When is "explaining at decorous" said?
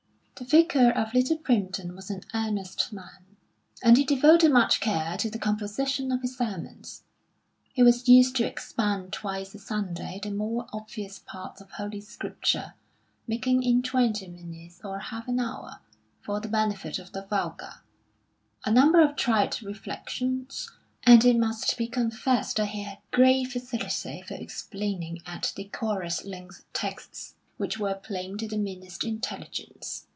24.33-26.25